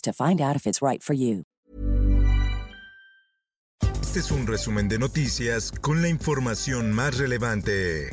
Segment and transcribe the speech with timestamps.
[0.00, 1.44] to find out if it's right for you.
[4.08, 8.08] Este es un resumen de noticias con la información más relevante.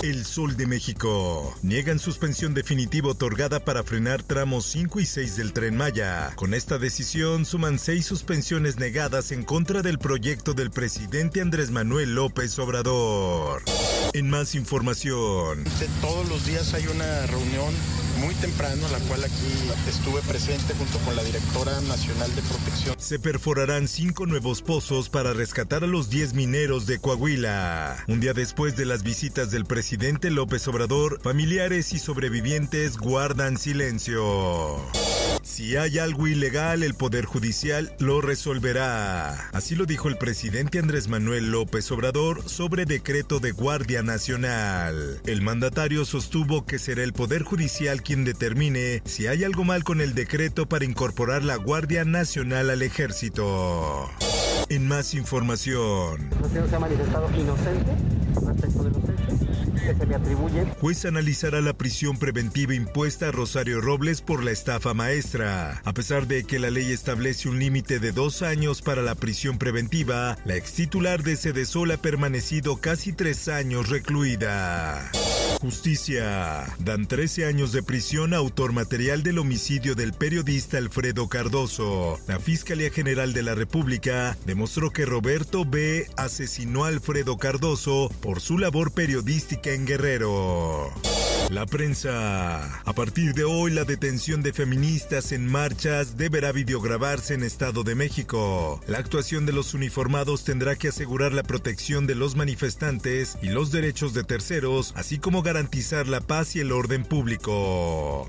[0.00, 1.54] El Sol de México.
[1.62, 6.30] Niegan suspensión definitiva otorgada para frenar tramos 5 y 6 del tren Maya.
[6.36, 12.14] Con esta decisión suman seis suspensiones negadas en contra del proyecto del presidente Andrés Manuel
[12.14, 13.62] López Obrador.
[14.12, 15.64] En más información.
[16.00, 17.74] Todos los días hay una reunión
[18.20, 22.96] muy temprano, la cual aquí estuve presente junto con la directora nacional de protección.
[22.98, 28.04] Se perforarán cinco nuevos pozos para rescatar a los 10 mineros de Coahuila.
[28.08, 34.80] Un día después de las visitas del presidente López Obrador, familiares y sobrevivientes guardan silencio.
[35.42, 39.48] Si hay algo ilegal, el Poder Judicial lo resolverá.
[39.52, 45.20] Así lo dijo el presidente Andrés Manuel López Obrador sobre decreto de Guardia Nacional.
[45.26, 50.00] El mandatario sostuvo que será el Poder Judicial quien determine si hay algo mal con
[50.00, 54.10] el decreto para incorporar la Guardia Nacional al ejército.
[54.68, 56.30] En más información.
[56.68, 57.92] se ha manifestado inocente
[58.46, 59.09] respecto de los
[59.94, 60.68] se le atribuyen.
[60.80, 65.80] Juez analizará la prisión preventiva impuesta a Rosario Robles por la estafa maestra.
[65.84, 69.58] A pesar de que la ley establece un límite de dos años para la prisión
[69.58, 75.10] preventiva, la ex titular de Sedesol ha permanecido casi tres años recluida.
[75.60, 76.64] Justicia.
[76.78, 82.18] Dan 13 años de prisión a autor material del homicidio del periodista Alfredo Cardoso.
[82.26, 86.06] La Fiscalía General de la República demostró que Roberto B.
[86.16, 90.90] asesinó a Alfredo Cardoso por su labor periodística en Guerrero.
[91.50, 92.80] La prensa.
[92.84, 97.96] A partir de hoy, la detención de feministas en marchas deberá videograbarse en Estado de
[97.96, 98.80] México.
[98.86, 103.72] La actuación de los uniformados tendrá que asegurar la protección de los manifestantes y los
[103.72, 108.28] derechos de terceros, así como garantizar la paz y el orden público.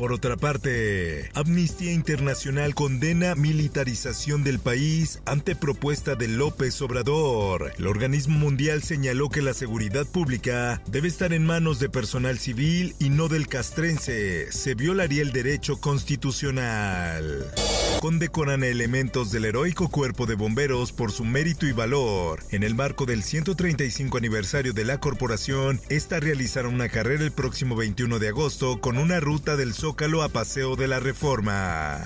[0.00, 7.74] Por otra parte, Amnistía Internacional condena militarización del país ante propuesta de López Obrador.
[7.76, 12.94] El organismo mundial señaló que la seguridad pública debe estar en manos de personal civil
[12.98, 14.50] y no del castrense.
[14.50, 17.52] Se violaría el derecho constitucional.
[18.00, 22.42] Condecoran elementos del heroico cuerpo de bomberos por su mérito y valor.
[22.48, 27.76] En el marco del 135 aniversario de la corporación, esta realizará una carrera el próximo
[27.76, 32.00] 21 de agosto con una ruta del A Paseo de la Reforma.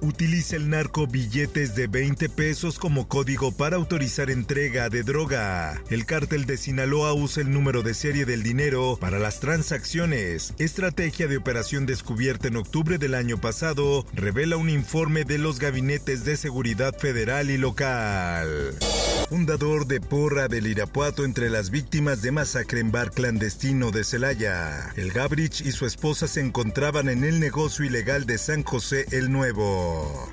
[0.00, 5.82] Utiliza el narco billetes de 20 pesos como código para autorizar entrega de droga.
[5.90, 10.54] El cártel de Sinaloa usa el número de serie del dinero para las transacciones.
[10.58, 16.24] Estrategia de operación descubierta en octubre del año pasado, revela un informe de los gabinetes
[16.24, 18.74] de seguridad federal y local.
[19.28, 24.90] Fundador de Porra del Irapuato entre las víctimas de masacre en bar clandestino de Celaya.
[24.96, 29.30] El Gabrich y su esposa se encontraban en el negocio ilegal de San José el
[29.30, 30.30] Nuevo.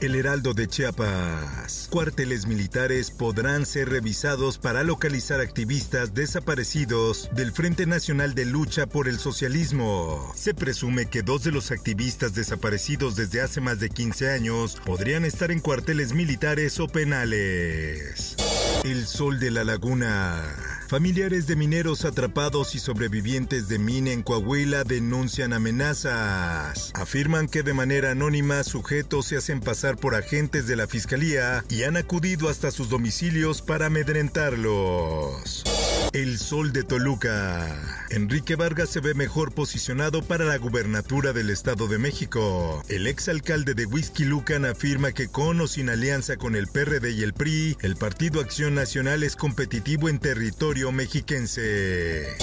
[0.00, 1.88] El Heraldo de Chiapas.
[1.90, 9.08] Cuarteles militares podrán ser revisados para localizar activistas desaparecidos del Frente Nacional de Lucha por
[9.08, 10.32] el Socialismo.
[10.34, 15.26] Se presume que dos de los activistas desaparecidos desde hace más de 15 años podrían
[15.26, 18.36] estar en cuarteles militares o penales.
[18.84, 20.69] El Sol de la Laguna.
[20.90, 26.90] Familiares de mineros atrapados y sobrevivientes de mina en Coahuila denuncian amenazas.
[26.94, 31.84] Afirman que de manera anónima sujetos se hacen pasar por agentes de la fiscalía y
[31.84, 35.62] han acudido hasta sus domicilios para amedrentarlos.
[36.12, 37.68] El Sol de Toluca.
[38.10, 42.82] Enrique Vargas se ve mejor posicionado para la gubernatura del Estado de México.
[42.88, 47.22] El exalcalde de Whisky Lucan afirma que con o sin alianza con el PRD y
[47.22, 52.36] el PRI, el Partido Acción Nacional es competitivo en territorio mexiquense.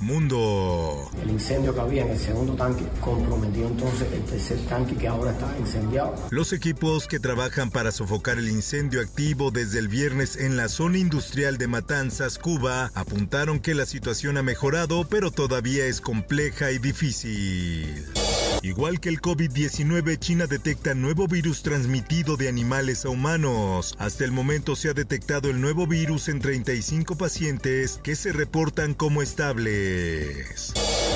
[0.00, 1.10] Mundo.
[1.22, 5.32] El incendio que había en el segundo tanque comprometió entonces el tercer tanque que ahora
[5.32, 6.14] está incendiado.
[6.30, 10.98] Los equipos que trabajan para sofocar el incendio activo desde el viernes en la zona
[10.98, 16.78] industrial de Matanzas, Cuba, apuntaron que la situación ha mejorado, pero todavía es compleja y
[16.78, 18.13] difícil.
[18.64, 23.94] Igual que el COVID-19, China detecta nuevo virus transmitido de animales a humanos.
[23.98, 28.94] Hasta el momento se ha detectado el nuevo virus en 35 pacientes que se reportan
[28.94, 30.72] como estables.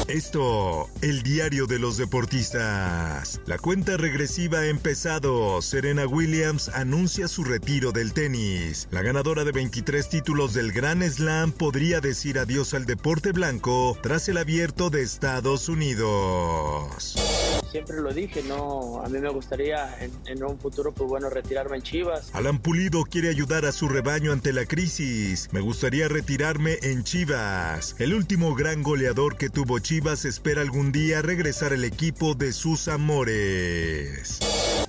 [0.09, 3.41] Esto, el diario de los deportistas.
[3.47, 5.63] La cuenta regresiva ha empezado.
[5.63, 8.89] Serena Williams anuncia su retiro del tenis.
[8.91, 14.29] La ganadora de 23 títulos del Grand Slam podría decir adiós al deporte blanco tras
[14.29, 17.38] el abierto de Estados Unidos
[17.71, 21.83] siempre lo dije, no, a mí me gustaría en, un futuro, pues bueno, retirarme en
[21.83, 22.31] Chivas.
[22.33, 25.49] Alan Pulido quiere ayudar a su rebaño ante la crisis.
[25.53, 27.97] Me gustaría retirarme en Chivas.
[27.99, 32.89] El último gran goleador que tuvo Chivas espera algún día regresar al equipo de sus
[32.89, 34.39] amores.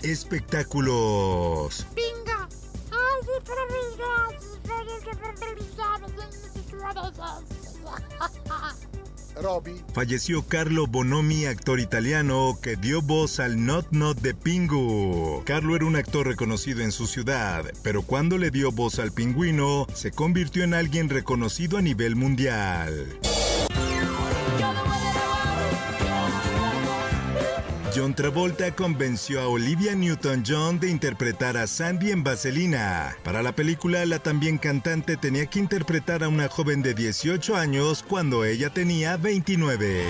[0.01, 1.85] Espectáculos.
[1.95, 2.08] ¡Pinga!
[9.93, 15.43] Falleció Carlo Bonomi, actor italiano que dio voz al Not Not de Pingu.
[15.45, 19.87] Carlo era un actor reconocido en su ciudad, pero cuando le dio voz al pingüino,
[19.93, 23.17] se convirtió en alguien reconocido a nivel mundial.
[27.95, 33.15] John Travolta convenció a Olivia Newton-John de interpretar a Sandy en Vaselina.
[33.23, 38.03] Para la película, la también cantante tenía que interpretar a una joven de 18 años
[38.07, 40.05] cuando ella tenía 29.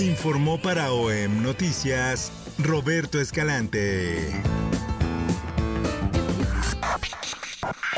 [0.00, 4.42] Informó para OEM Noticias Roberto Escalante.